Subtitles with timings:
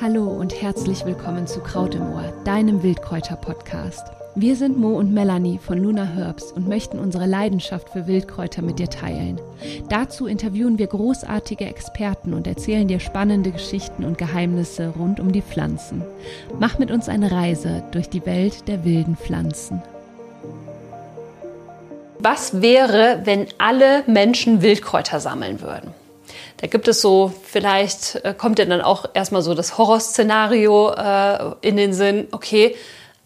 [0.00, 4.10] Hallo und herzlich willkommen zu Kraut im Ohr, deinem Wildkräuter-Podcast.
[4.34, 8.80] Wir sind Mo und Melanie von Luna Herbs und möchten unsere Leidenschaft für Wildkräuter mit
[8.80, 9.40] dir teilen.
[9.90, 15.42] Dazu interviewen wir großartige Experten und erzählen dir spannende Geschichten und Geheimnisse rund um die
[15.42, 16.02] Pflanzen.
[16.58, 19.82] Mach mit uns eine Reise durch die Welt der wilden Pflanzen.
[22.18, 26.01] Was wäre, wenn alle Menschen Wildkräuter sammeln würden?
[26.62, 31.54] Da gibt es so, vielleicht äh, kommt ja dann auch erstmal so das Horrorszenario äh,
[31.60, 32.76] in den Sinn, okay,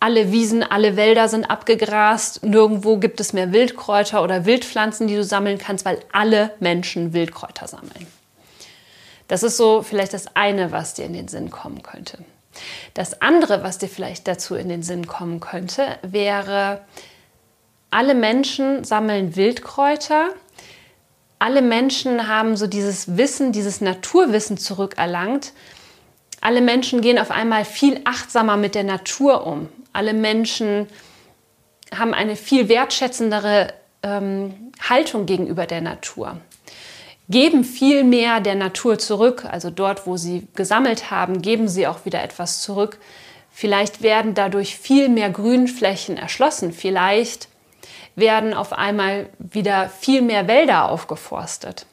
[0.00, 5.22] alle Wiesen, alle Wälder sind abgegrast, nirgendwo gibt es mehr Wildkräuter oder Wildpflanzen, die du
[5.22, 8.06] sammeln kannst, weil alle Menschen Wildkräuter sammeln.
[9.28, 12.18] Das ist so vielleicht das eine, was dir in den Sinn kommen könnte.
[12.95, 16.80] Das andere, was dir vielleicht dazu in den Sinn kommen könnte, wäre,
[17.90, 20.30] alle Menschen sammeln Wildkräuter
[21.38, 25.52] alle Menschen haben so dieses Wissen, dieses Naturwissen zurückerlangt.
[26.40, 29.68] Alle Menschen gehen auf einmal viel achtsamer mit der Natur um.
[29.92, 30.87] Alle Menschen
[31.95, 36.38] haben eine viel wertschätzendere ähm, Haltung gegenüber der Natur.
[37.29, 42.04] Geben viel mehr der Natur zurück, also dort, wo sie gesammelt haben, geben sie auch
[42.04, 42.98] wieder etwas zurück.
[43.51, 46.73] Vielleicht werden dadurch viel mehr Grünflächen erschlossen.
[46.73, 47.48] Vielleicht
[48.16, 51.86] werden auf einmal wieder viel mehr Wälder aufgeforstet.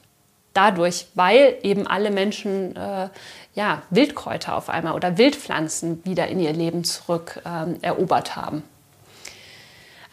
[0.54, 3.08] Dadurch, weil eben alle Menschen äh,
[3.54, 8.62] ja, Wildkräuter auf einmal oder Wildpflanzen wieder in ihr Leben zurück ähm, erobert haben.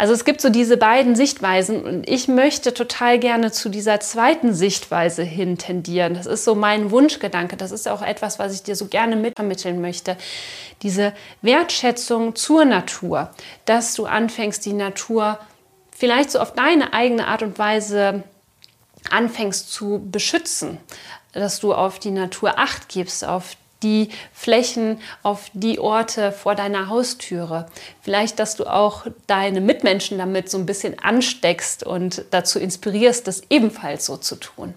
[0.01, 4.51] Also es gibt so diese beiden Sichtweisen und ich möchte total gerne zu dieser zweiten
[4.51, 6.15] Sichtweise hin tendieren.
[6.15, 7.55] Das ist so mein Wunschgedanke.
[7.55, 10.17] Das ist auch etwas, was ich dir so gerne mitvermitteln möchte.
[10.81, 13.29] Diese Wertschätzung zur Natur,
[13.65, 15.37] dass du anfängst, die Natur
[16.01, 18.23] vielleicht so auf deine eigene Art und Weise
[19.11, 20.79] anfängst zu beschützen,
[21.31, 26.89] dass du auf die Natur acht gibst, auf die Flächen, auf die Orte vor deiner
[26.89, 27.67] Haustüre.
[28.01, 33.43] Vielleicht, dass du auch deine Mitmenschen damit so ein bisschen ansteckst und dazu inspirierst, das
[33.51, 34.73] ebenfalls so zu tun.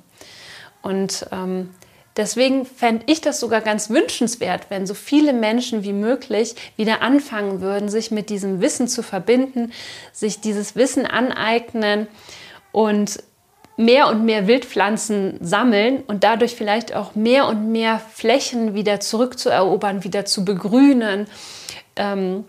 [0.83, 1.75] Und ähm,
[2.17, 7.61] Deswegen fände ich das sogar ganz wünschenswert, wenn so viele Menschen wie möglich wieder anfangen
[7.61, 9.73] würden, sich mit diesem Wissen zu verbinden,
[10.13, 12.07] sich dieses Wissen aneignen
[12.71, 13.23] und
[13.77, 20.05] mehr und mehr Wildpflanzen sammeln und dadurch vielleicht auch mehr und mehr Flächen wieder zurückzuerobern,
[20.05, 21.27] wieder zu begrünen.
[21.97, 22.45] Ähm,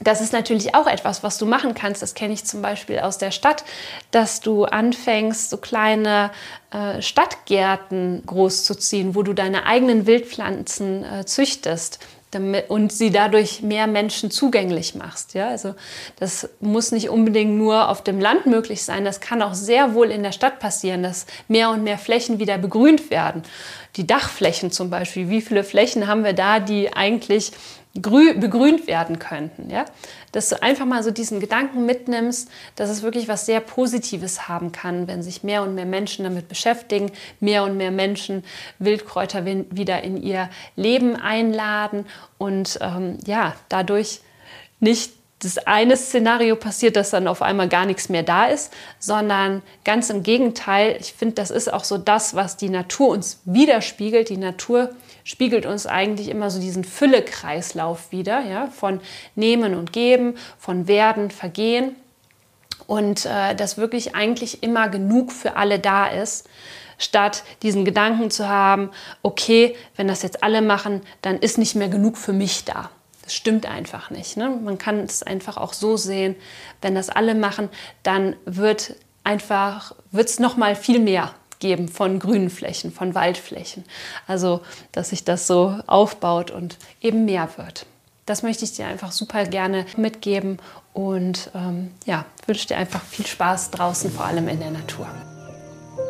[0.00, 2.02] das ist natürlich auch etwas, was du machen kannst.
[2.02, 3.64] Das kenne ich zum Beispiel aus der Stadt,
[4.10, 6.30] dass du anfängst, so kleine
[6.70, 11.98] äh, Stadtgärten großzuziehen, wo du deine eigenen Wildpflanzen äh, züchtest
[12.32, 15.34] damit, und sie dadurch mehr Menschen zugänglich machst.
[15.34, 15.48] Ja?
[15.48, 15.74] Also
[16.18, 20.10] das muss nicht unbedingt nur auf dem Land möglich sein, das kann auch sehr wohl
[20.10, 23.42] in der Stadt passieren, dass mehr und mehr Flächen wieder begrünt werden.
[23.96, 27.52] Die Dachflächen zum Beispiel, wie viele Flächen haben wir da, die eigentlich
[27.94, 29.68] begrünt werden könnten.
[29.70, 29.84] Ja?
[30.32, 34.72] Dass du einfach mal so diesen Gedanken mitnimmst, dass es wirklich was sehr Positives haben
[34.72, 38.44] kann, wenn sich mehr und mehr Menschen damit beschäftigen, mehr und mehr Menschen
[38.78, 42.06] Wildkräuter wieder in ihr Leben einladen
[42.38, 44.20] und ähm, ja, dadurch
[44.80, 49.62] nicht das eine Szenario passiert, dass dann auf einmal gar nichts mehr da ist, sondern
[49.84, 50.96] ganz im Gegenteil.
[51.00, 54.28] Ich finde, das ist auch so das, was die Natur uns widerspiegelt.
[54.28, 54.90] Die Natur
[55.24, 59.00] spiegelt uns eigentlich immer so diesen Füllekreislauf wieder, ja, von
[59.34, 61.96] Nehmen und Geben, von Werden, Vergehen.
[62.86, 66.48] Und äh, dass wirklich eigentlich immer genug für alle da ist,
[66.98, 68.90] statt diesen Gedanken zu haben,
[69.22, 72.90] okay, wenn das jetzt alle machen, dann ist nicht mehr genug für mich da.
[73.22, 74.36] Das stimmt einfach nicht.
[74.36, 74.50] Ne?
[74.50, 76.34] Man kann es einfach auch so sehen,
[76.80, 77.68] wenn das alle machen,
[78.02, 83.84] dann wird einfach, wird es nochmal viel mehr geben von grünen Flächen, von Waldflächen.
[84.26, 87.86] Also, dass sich das so aufbaut und eben mehr wird.
[88.26, 90.58] Das möchte ich dir einfach super gerne mitgeben
[90.92, 95.06] und ähm, ja, wünsche dir einfach viel Spaß draußen, vor allem in der Natur.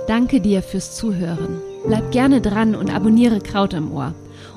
[0.09, 1.63] Danke dir fürs Zuhören.
[1.87, 4.15] Bleib gerne dran und abonniere Kraut im Ohr.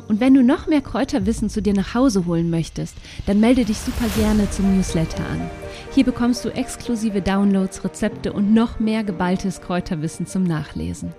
[0.08, 2.96] Und wenn du noch mehr Kräuterwissen zu dir nach Hause holen möchtest,
[3.26, 5.50] dann melde dich super gerne zum Newsletter an.
[5.92, 11.14] Hier bekommst du exklusive Downloads, Rezepte und noch mehr geballtes Kräuterwissen zum Nachlesen.